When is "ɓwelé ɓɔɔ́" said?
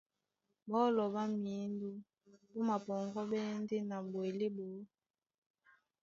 4.11-4.81